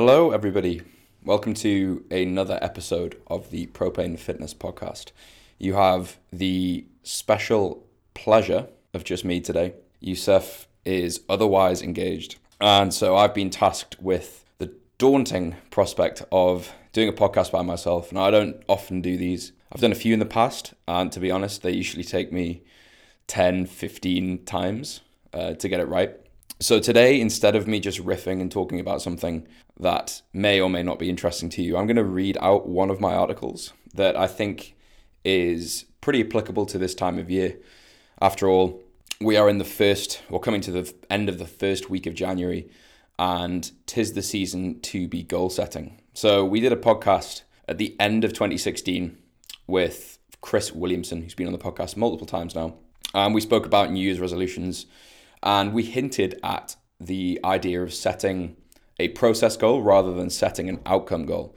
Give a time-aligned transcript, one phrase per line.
[0.00, 0.80] Hello, everybody.
[1.24, 5.10] Welcome to another episode of the Propane Fitness Podcast.
[5.58, 9.74] You have the special pleasure of just me today.
[9.98, 17.08] Yusuf is otherwise engaged, and so I've been tasked with the daunting prospect of doing
[17.08, 18.10] a podcast by myself.
[18.10, 19.50] And I don't often do these.
[19.72, 22.62] I've done a few in the past, and to be honest, they usually take me
[23.26, 25.00] 10, 15 times
[25.32, 26.14] uh, to get it right.
[26.60, 29.46] So today, instead of me just riffing and talking about something
[29.78, 32.90] that may or may not be interesting to you, I'm going to read out one
[32.90, 34.74] of my articles that I think
[35.24, 37.58] is pretty applicable to this time of year.
[38.20, 38.82] After all,
[39.20, 42.14] we are in the first, or coming to the end of the first week of
[42.14, 42.68] January,
[43.20, 46.00] and tis the season to be goal setting.
[46.12, 49.16] So we did a podcast at the end of 2016
[49.68, 52.74] with Chris Williamson, who's been on the podcast multiple times now.
[53.14, 54.86] And we spoke about New Year's resolutions
[55.42, 58.56] and we hinted at the idea of setting
[58.98, 61.56] a process goal rather than setting an outcome goal.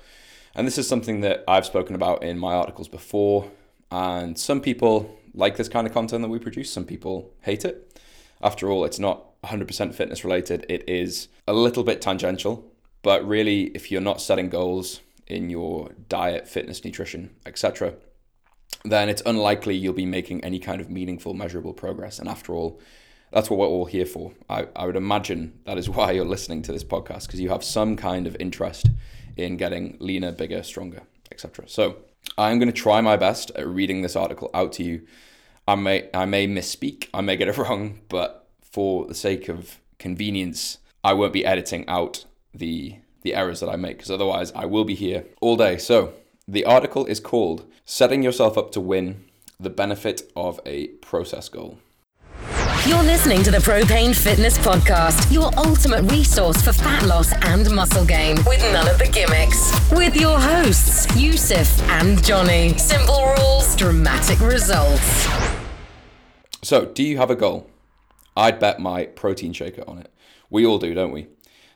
[0.54, 3.50] And this is something that I've spoken about in my articles before.
[3.90, 8.00] And some people like this kind of content that we produce, some people hate it.
[8.42, 12.72] After all, it's not 100% fitness related, it is a little bit tangential.
[13.02, 17.96] But really, if you're not setting goals in your diet, fitness, nutrition, etc.,
[18.84, 22.20] then it's unlikely you'll be making any kind of meaningful, measurable progress.
[22.20, 22.80] And after all,
[23.32, 24.34] that's what we're all here for.
[24.50, 27.64] I, I would imagine that is why you're listening to this podcast because you have
[27.64, 28.88] some kind of interest
[29.38, 31.68] in getting leaner, bigger, stronger, etc.
[31.68, 31.98] So
[32.38, 35.06] I'm going to try my best at reading this article out to you.
[35.68, 39.80] I may I may misspeak, I may get it wrong, but for the sake of
[40.00, 44.66] convenience, I won't be editing out the the errors that I make because otherwise I
[44.66, 45.78] will be here all day.
[45.78, 46.14] So
[46.48, 49.26] the article is called "Setting Yourself Up to Win:
[49.60, 51.78] The Benefit of a Process Goal."
[52.88, 58.04] You're listening to the Propane Fitness Podcast, your ultimate resource for fat loss and muscle
[58.04, 59.72] gain, with none of the gimmicks.
[59.92, 62.76] With your hosts, Yusuf and Johnny.
[62.80, 65.28] Simple rules, dramatic results.
[66.64, 67.70] So, do you have a goal?
[68.36, 70.12] I'd bet my protein shaker on it.
[70.50, 71.28] We all do, don't we?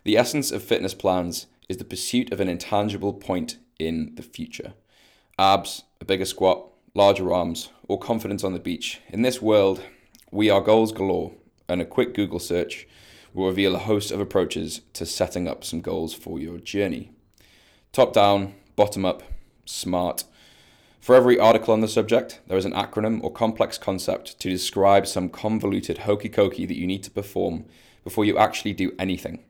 [0.06, 4.74] The essence of fitness plans is the pursuit of an intangible point in the future.
[5.38, 6.66] Abs, a bigger squat,
[6.96, 9.02] larger arms, or confidence on the beach.
[9.10, 9.84] In this world,
[10.32, 11.34] we are goals galore,
[11.68, 12.88] and a quick Google search
[13.34, 17.12] will reveal a host of approaches to setting up some goals for your journey.
[17.92, 19.24] Top down, bottom up,
[19.66, 20.24] smart.
[21.00, 25.06] For every article on the subject, there is an acronym or complex concept to describe
[25.06, 27.66] some convoluted hokey cokey that you need to perform
[28.04, 29.44] before you actually do anything.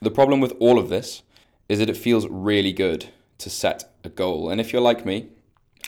[0.00, 1.22] The problem with all of this
[1.68, 4.48] is that it feels really good to set a goal.
[4.48, 5.28] And if you're like me,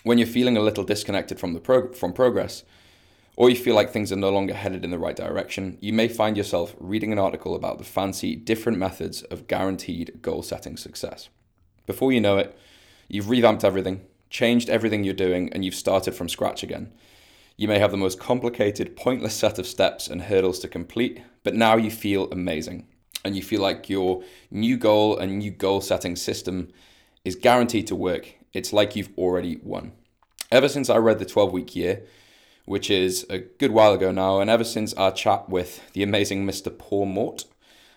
[0.03, 2.63] when you're feeling a little disconnected from the prog- from progress,
[3.37, 6.09] or you feel like things are no longer headed in the right direction, you may
[6.09, 11.29] find yourself reading an article about the fancy different methods of guaranteed goal setting success.
[11.87, 12.57] Before you know it,
[13.09, 16.93] you've revamped everything, changed everything you're doing, and you've started from scratch again.
[17.57, 21.55] You may have the most complicated, pointless set of steps and hurdles to complete, but
[21.55, 22.89] now you feel amazing.
[23.25, 26.69] And you feel like your new goal and new goal setting system
[27.25, 28.35] is guaranteed to work.
[28.53, 29.93] It's like you've already won.
[30.51, 32.03] Ever since I read The 12 Week Year,
[32.65, 34.41] which is a good while ago now.
[34.41, 36.77] And ever since our chat with the amazing Mr.
[36.77, 37.45] Paul Mort,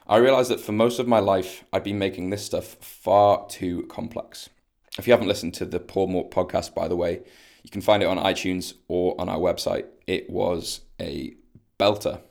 [0.07, 3.83] I realized that for most of my life, I'd been making this stuff far too
[3.83, 4.50] complex.
[4.97, 7.22] If you haven't listened to the Paul Mort podcast, by the way,
[7.63, 9.85] you can find it on iTunes or on our website.
[10.06, 11.35] It was a
[11.79, 12.22] belter.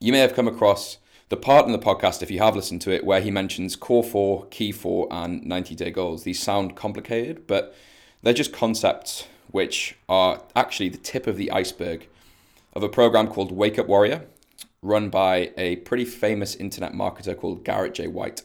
[0.00, 2.92] You may have come across the part in the podcast, if you have listened to
[2.92, 6.24] it, where he mentions core four, key four, and 90 day goals.
[6.24, 7.74] These sound complicated, but
[8.22, 12.08] they're just concepts which are actually the tip of the iceberg
[12.74, 14.26] of a program called Wake Up Warrior,
[14.82, 18.06] run by a pretty famous internet marketer called Garrett J.
[18.06, 18.42] White.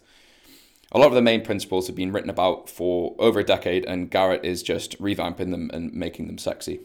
[0.91, 4.09] A lot of the main principles have been written about for over a decade, and
[4.09, 6.81] Garrett is just revamping them and making them sexy.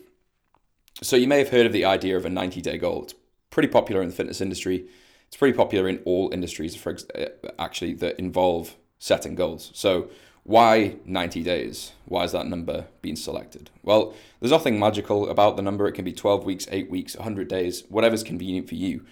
[1.02, 3.02] So, you may have heard of the idea of a 90 day goal.
[3.04, 3.14] It's
[3.50, 4.86] pretty popular in the fitness industry.
[5.26, 7.26] It's pretty popular in all industries, for uh,
[7.58, 9.72] actually, that involve setting goals.
[9.74, 10.08] So,
[10.46, 11.92] why 90 days?
[12.04, 13.68] Why is that number being selected?
[13.82, 15.88] Well, there's nothing magical about the number.
[15.88, 19.04] It can be 12 weeks, 8 weeks, 100 days, whatever's convenient for you.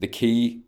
[0.00, 0.60] The key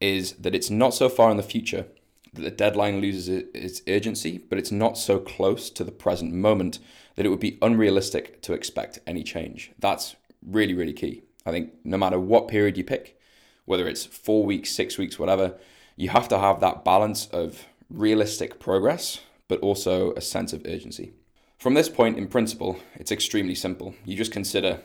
[0.00, 1.86] is that it's not so far in the future
[2.34, 6.78] that the deadline loses its urgency, but it's not so close to the present moment
[7.16, 9.72] that it would be unrealistic to expect any change.
[9.76, 10.14] That's
[10.46, 11.24] really, really key.
[11.44, 13.18] I think no matter what period you pick,
[13.64, 15.58] whether it's four weeks, six weeks, whatever,
[15.96, 19.18] you have to have that balance of realistic progress
[19.52, 21.12] but also a sense of urgency.
[21.58, 23.94] From this point, in principle, it's extremely simple.
[24.02, 24.80] You just consider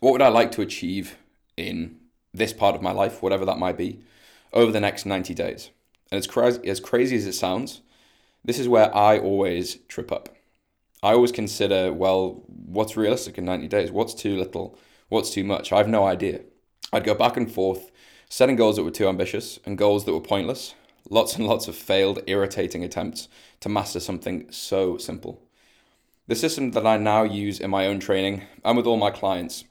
[0.00, 1.18] what would I like to achieve
[1.54, 1.98] in
[2.32, 4.00] this part of my life, whatever that might be,
[4.54, 5.68] over the next 90 days.
[6.10, 7.82] And as crazy, as crazy as it sounds,
[8.42, 10.34] this is where I always trip up.
[11.02, 13.90] I always consider, well, what's realistic in 90 days?
[13.90, 14.78] What's too little?
[15.10, 15.74] What's too much?
[15.74, 16.40] I have no idea.
[16.90, 17.90] I'd go back and forth,
[18.30, 20.74] setting goals that were too ambitious and goals that were pointless.
[21.08, 23.28] Lots and lots of failed, irritating attempts
[23.60, 25.40] to master something so simple.
[26.26, 29.64] The system that I now use in my own training and with all my clients,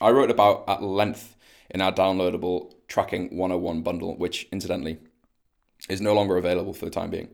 [0.00, 1.34] I wrote about at length
[1.70, 4.98] in our downloadable Tracking 101 bundle, which incidentally
[5.88, 7.30] is no longer available for the time being.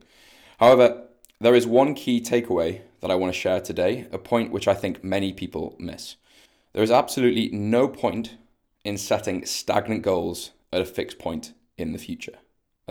[0.58, 1.02] However,
[1.38, 4.75] there is one key takeaway that I want to share today, a point which I
[4.75, 6.16] think many people miss.
[6.72, 8.37] There is absolutely no point
[8.82, 12.38] in setting stagnant goals at a fixed point in the future.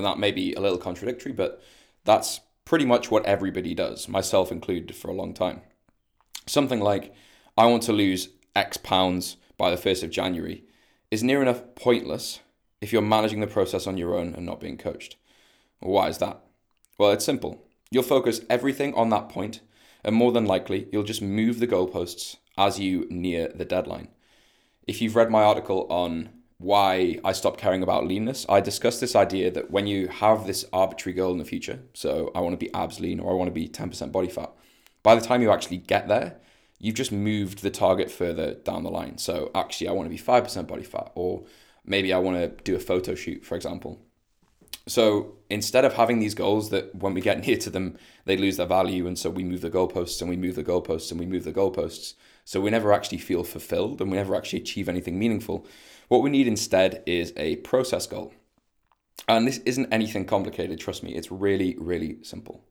[0.01, 1.62] And that may be a little contradictory, but
[2.06, 5.62] that's pretty much what everybody does, myself included, for a long time.
[6.48, 7.13] Something like,
[7.56, 10.63] I want to lose X pounds by the 1st of January
[11.12, 12.39] is near enough pointless
[12.81, 15.18] if you're managing the process on your own and not being coached.
[15.81, 16.42] why is that?
[16.98, 17.63] Well, it's simple.
[17.92, 19.59] You'll focus everything on that point,
[20.03, 24.07] and more than likely, you'll just move the goalposts as you near the deadline.
[24.88, 29.16] If you've read my article on why I stopped caring about leanness, I discussed this
[29.16, 32.63] idea that when you have this arbitrary goal in the future, so I want to
[32.66, 34.52] be abs lean or I want to be 10% body fat,
[35.02, 36.38] by the time you actually get there,
[36.78, 39.18] you've just moved the target further down the line.
[39.18, 41.44] So actually, I want to be 5% body fat, or
[41.84, 44.00] maybe I want to do a photo shoot, for example.
[44.88, 48.58] So instead of having these goals that when we get near to them, they lose
[48.58, 51.25] their value, and so we move the goalposts and we move the goalposts and we
[51.25, 52.13] move the goalposts.
[52.46, 55.66] So we never actually feel fulfilled and we never actually achieve anything meaningful.
[56.12, 58.34] What we need instead is a process goal.
[59.30, 62.66] And this isn't anything complicated, trust me, it's really, really simple.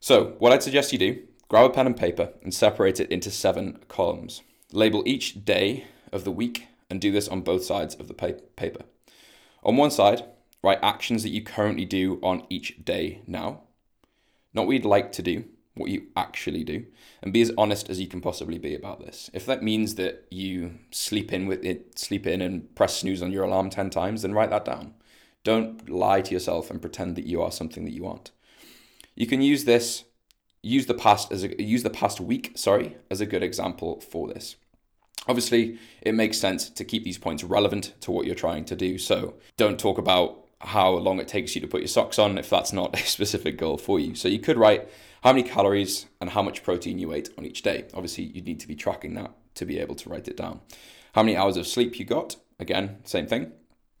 [0.00, 3.30] So, what I'd suggest you do Grab a pen and paper and separate it into
[3.30, 4.42] seven columns.
[4.70, 8.82] Label each day of the week and do this on both sides of the paper.
[9.62, 10.22] On one side,
[10.62, 13.62] write actions that you currently do on each day now.
[14.52, 15.44] Not what you'd like to do,
[15.76, 16.84] what you actually do,
[17.22, 19.30] and be as honest as you can possibly be about this.
[19.32, 23.32] If that means that you sleep in with it, sleep in and press snooze on
[23.32, 24.94] your alarm 10 times, then write that down.
[25.44, 28.32] Don't lie to yourself and pretend that you are something that you aren't.
[29.14, 30.04] You can use this
[30.66, 34.26] use the past as a use the past week, sorry, as a good example for
[34.26, 34.56] this.
[35.28, 38.98] Obviously, it makes sense to keep these points relevant to what you're trying to do.
[38.98, 42.50] So don't talk about how long it takes you to put your socks on if
[42.50, 44.14] that's not a specific goal for you.
[44.14, 44.88] So you could write
[45.22, 47.84] how many calories and how much protein you ate on each day.
[47.94, 50.60] Obviously, you need to be tracking that to be able to write it down.
[51.14, 52.36] How many hours of sleep you got?
[52.58, 53.52] Again, same thing.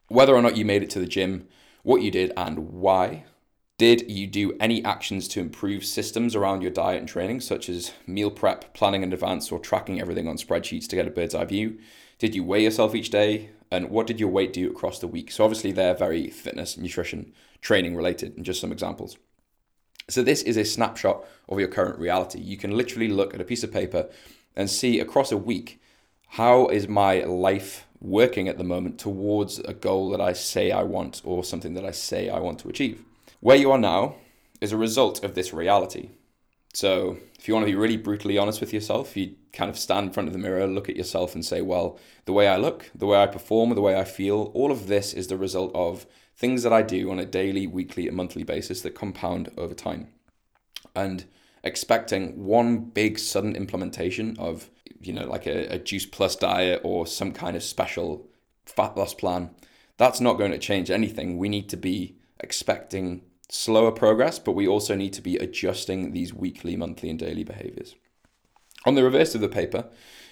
[0.08, 1.48] Whether or not you made it to the gym,
[1.82, 3.24] what you did and why.
[3.78, 7.92] Did you do any actions to improve systems around your diet and training, such as
[8.06, 11.44] meal prep, planning in advance, or tracking everything on spreadsheets to get a bird's eye
[11.44, 11.78] view?
[12.18, 13.50] Did you weigh yourself each day?
[13.70, 15.30] And what did your weight do across the week?
[15.30, 19.18] So, obviously, they're very fitness, nutrition, training related, and just some examples.
[20.08, 22.38] So, this is a snapshot of your current reality.
[22.38, 24.08] You can literally look at a piece of paper
[24.54, 25.80] and see across a week
[26.28, 30.84] how is my life working at the moment towards a goal that I say I
[30.84, 33.02] want or something that I say I want to achieve.
[33.40, 34.14] Where you are now
[34.60, 36.10] is a result of this reality.
[36.72, 40.06] So, if you want to be really brutally honest with yourself, you kind of stand
[40.06, 42.90] in front of the mirror, look at yourself, and say, well, the way I look,
[42.94, 46.06] the way I perform, the way I feel, all of this is the result of
[46.36, 50.08] things that I do on a daily, weekly, and monthly basis that compound over time.
[50.94, 51.24] And
[51.64, 57.06] expecting one big sudden implementation of, you know, like a, a juice plus diet or
[57.06, 58.28] some kind of special
[58.66, 59.50] fat loss plan,
[59.96, 61.38] that's not going to change anything.
[61.38, 66.34] We need to be expecting slower progress, but we also need to be adjusting these
[66.34, 67.94] weekly, monthly, and daily behaviors.
[68.84, 69.86] On the reverse of the paper,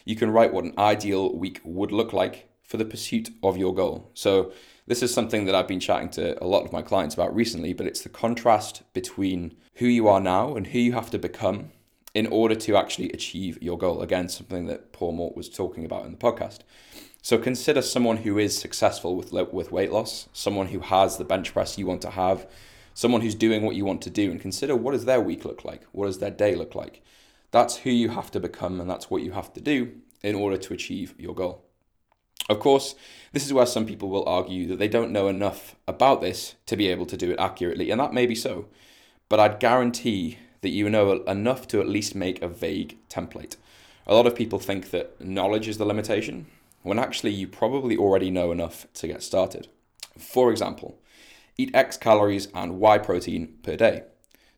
[0.04, 3.74] you can write what an ideal week would look like for the pursuit of your
[3.74, 4.10] goal.
[4.14, 4.52] So,
[4.86, 7.72] this is something that I've been chatting to a lot of my clients about recently,
[7.72, 11.70] but it's the contrast between who you are now and who you have to become
[12.12, 14.02] in order to actually achieve your goal.
[14.02, 16.60] Again, something that Paul Mort was talking about in the podcast.
[17.22, 21.54] So consider someone who is successful with with weight loss, someone who has the bench
[21.54, 22.46] press you want to have,
[22.92, 25.64] someone who's doing what you want to do, and consider what does their week look
[25.64, 25.84] like?
[25.92, 27.02] What does their day look like?
[27.50, 30.58] That's who you have to become, and that's what you have to do in order
[30.58, 31.64] to achieve your goal.
[32.48, 32.94] Of course,
[33.32, 36.76] this is where some people will argue that they don't know enough about this to
[36.76, 38.66] be able to do it accurately, and that may be so.
[39.28, 43.56] But I'd guarantee that you know enough to at least make a vague template.
[44.06, 46.46] A lot of people think that knowledge is the limitation,
[46.82, 49.68] when actually you probably already know enough to get started.
[50.18, 50.98] For example,
[51.56, 54.02] eat X calories and Y protein per day,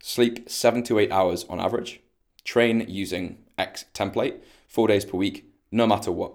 [0.01, 2.01] sleep 7 to 8 hours on average,
[2.45, 6.35] train using X template 4 days per week, no matter what.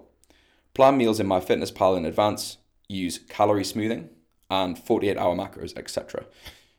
[0.74, 2.56] Plan meals in MyFitnessPal in advance,
[2.88, 4.08] use calorie smoothing,
[4.48, 6.24] and 48 hour macros, etc.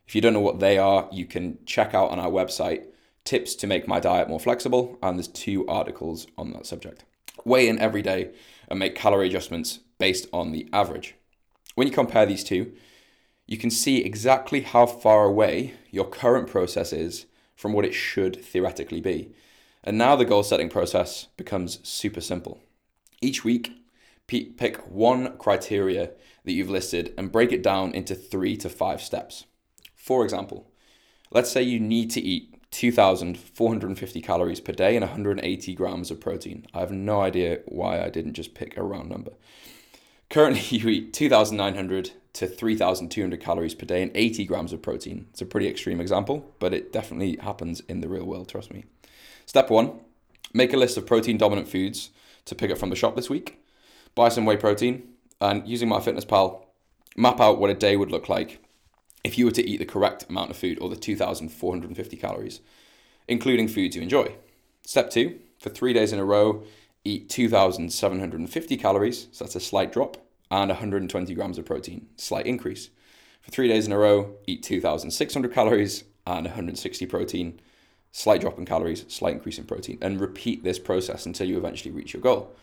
[0.06, 2.86] If you don't know what they are, you can check out on our website
[3.24, 7.04] tips to make my diet more flexible, and there's two articles on that subject.
[7.44, 8.32] Weigh in every day
[8.68, 11.14] and make calorie adjustments based on the average.
[11.74, 12.72] When you compare these two,
[13.46, 18.44] you can see exactly how far away your current process is from what it should
[18.44, 19.32] theoretically be.
[19.82, 22.60] And now the goal setting process becomes super simple.
[23.20, 23.72] Each week,
[24.26, 26.10] pick one criteria
[26.44, 29.44] that you've listed and break it down into three to five steps.
[29.94, 30.70] For example,
[31.30, 36.66] let's say you need to eat 2,450 calories per day and 180 grams of protein.
[36.74, 39.32] I have no idea why I didn't just pick a round number.
[40.28, 45.26] Currently, you eat 2,900 to 3,200 calories per day and 80 grams of protein.
[45.30, 48.84] It's a pretty extreme example, but it definitely happens in the real world, trust me.
[49.46, 50.00] Step one
[50.52, 52.10] make a list of protein dominant foods
[52.44, 53.60] to pick up from the shop this week.
[54.14, 55.08] Buy some whey protein,
[55.40, 56.64] and using MyFitnessPal,
[57.16, 58.60] map out what a day would look like
[59.24, 62.60] if you were to eat the correct amount of food or the 2,450 calories,
[63.26, 64.34] including foods you enjoy.
[64.82, 66.62] Step two for three days in a row,
[67.04, 70.18] eat 2,750 calories, so that's a slight drop,
[70.50, 72.90] and 120 grams of protein, slight increase.
[73.40, 77.60] For three days in a row, eat 2,600 calories and 160 protein,
[78.12, 81.90] slight drop in calories, slight increase in protein, and repeat this process until you eventually
[81.90, 82.54] reach your goal.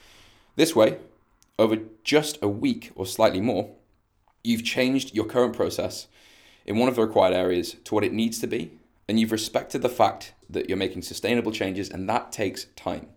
[0.56, 0.98] This way,
[1.62, 3.70] over just a week or slightly more,
[4.44, 6.08] you've changed your current process
[6.66, 9.82] in one of the required areas to what it needs to be, and you've respected
[9.82, 13.08] the fact that you're making sustainable changes, and that takes time.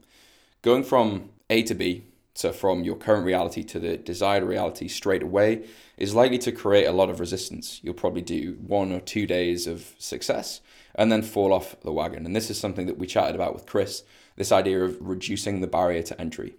[0.61, 5.23] Going from A to B, so from your current reality to the desired reality straight
[5.23, 5.65] away,
[5.97, 7.81] is likely to create a lot of resistance.
[7.83, 10.61] You'll probably do one or two days of success
[10.95, 12.27] and then fall off the wagon.
[12.27, 14.03] And this is something that we chatted about with Chris
[14.37, 16.57] this idea of reducing the barrier to entry.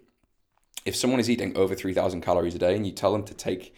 [0.86, 3.74] If someone is eating over 3,000 calories a day and you tell them to take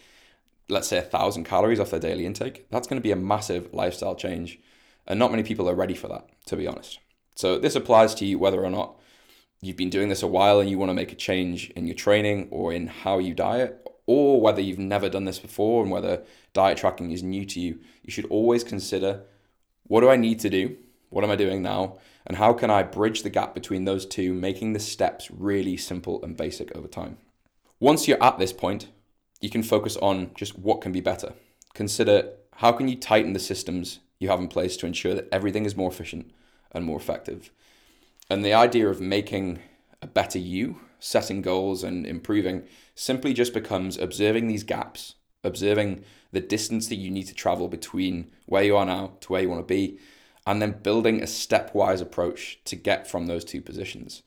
[0.69, 3.73] let's say a thousand calories off their daily intake, that's going to be a massive
[3.73, 4.59] lifestyle change.
[5.07, 6.99] And not many people are ready for that, to be honest.
[7.35, 8.95] So this applies to you whether or not
[9.61, 11.95] you've been doing this a while and you want to make a change in your
[11.95, 16.23] training or in how you diet, or whether you've never done this before and whether
[16.53, 17.79] diet tracking is new to you.
[18.03, 19.23] You should always consider
[19.83, 20.77] what do I need to do?
[21.09, 21.97] What am I doing now?
[22.29, 26.23] And how can I bridge the gap between those two, making the steps really simple
[26.23, 27.17] and basic over time?
[27.79, 28.87] Once you're at this point,
[29.41, 31.33] you can focus on just what can be better.
[31.73, 35.65] Consider how can you tighten the systems you have in place to ensure that everything
[35.65, 36.29] is more efficient
[36.71, 37.51] and more effective.
[38.29, 39.59] And the idea of making
[40.01, 46.41] a better you, setting goals and improving simply just becomes observing these gaps, observing the
[46.41, 49.67] distance that you need to travel between where you are now to where you want
[49.67, 49.97] to be,
[50.45, 54.23] and then building a stepwise approach to get from those two positions.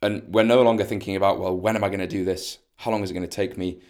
[0.00, 2.58] And we're no longer thinking about, well, when am I going to do this?
[2.76, 3.80] How long is it going to take me?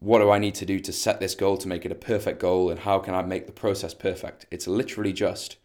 [0.00, 2.40] what do I need to do to set this goal to make it a perfect
[2.40, 4.46] goal and how can I make the process perfect?
[4.50, 5.56] It's literally just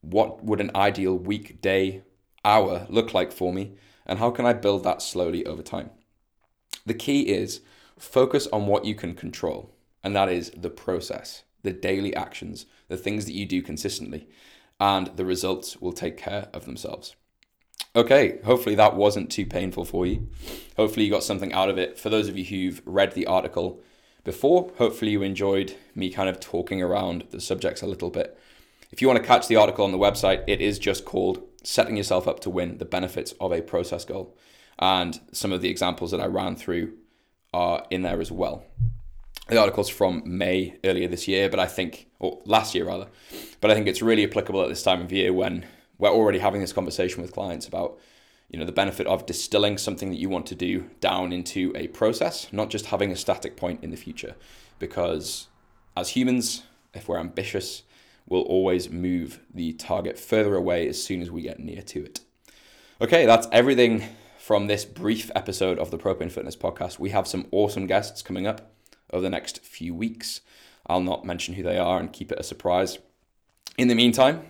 [0.00, 2.02] what would an ideal week, day,
[2.44, 3.74] hour look like for me
[4.06, 5.90] and how can I build that slowly over time?
[6.86, 7.60] The key is
[7.98, 12.98] focus on what you can control, and that is the process, the daily actions, the
[12.98, 14.28] things that you do consistently,
[14.78, 17.16] and the results will take care of themselves.
[17.96, 20.28] Okay, hopefully that wasn't too painful for you.
[20.76, 21.98] Hopefully you got something out of it.
[21.98, 23.80] For those of you who've read the article
[24.24, 28.38] before, hopefully you enjoyed me kind of talking around the subjects a little bit.
[28.90, 31.96] If you want to catch the article on the website, it is just called Setting
[31.96, 34.36] Yourself Up to Win The Benefits of a Process Goal.
[34.78, 36.92] And some of the examples that I ran through
[37.54, 38.64] are in there as well.
[39.48, 43.08] The article's from May earlier this year, but I think, or last year rather,
[43.60, 45.66] but I think it's really applicable at this time of year when
[45.98, 47.98] we're already having this conversation with clients about
[48.50, 51.88] you know the benefit of distilling something that you want to do down into a
[51.88, 54.34] process not just having a static point in the future.
[54.78, 55.48] Because
[55.96, 56.62] as humans
[56.94, 57.82] if we're ambitious
[58.28, 62.20] we'll always move the target further away as soon as we get near to it.
[63.00, 64.04] Okay that's everything
[64.38, 66.98] from this brief episode of the propane fitness podcast.
[66.98, 68.71] We have some awesome guests coming up
[69.12, 70.40] over the next few weeks
[70.86, 72.98] i'll not mention who they are and keep it a surprise
[73.78, 74.44] in the meantime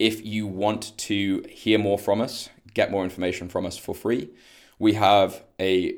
[0.00, 4.30] if you want to hear more from us, get more information from us for free,
[4.78, 5.94] we have a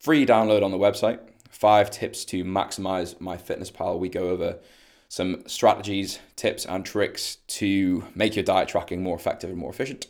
[0.00, 3.98] free download on the website five tips to maximize MyFitnessPal.
[3.98, 4.58] We go over
[5.08, 10.08] some strategies, tips, and tricks to make your diet tracking more effective and more efficient.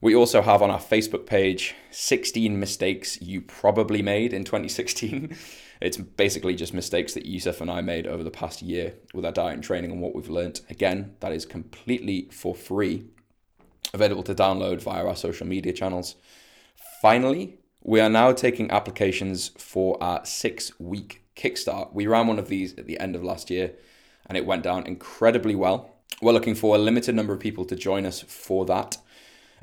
[0.00, 5.36] We also have on our Facebook page 16 mistakes you probably made in 2016.
[5.84, 9.32] It's basically just mistakes that Yusuf and I made over the past year with our
[9.32, 10.62] diet and training and what we've learned.
[10.70, 13.04] Again, that is completely for free,
[13.92, 16.16] available to download via our social media channels.
[17.02, 21.92] Finally, we are now taking applications for our six week kickstart.
[21.92, 23.74] We ran one of these at the end of last year
[24.26, 25.90] and it went down incredibly well.
[26.22, 28.96] We're looking for a limited number of people to join us for that.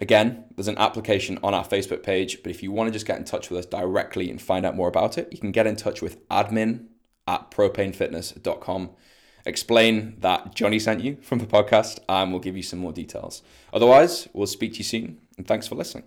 [0.01, 3.19] Again, there's an application on our Facebook page, but if you want to just get
[3.19, 5.75] in touch with us directly and find out more about it, you can get in
[5.75, 6.87] touch with admin
[7.27, 8.89] at propanefitness.com.
[9.45, 13.43] Explain that Johnny sent you from the podcast, and we'll give you some more details.
[13.71, 16.03] Otherwise, we'll speak to you soon, and thanks for listening.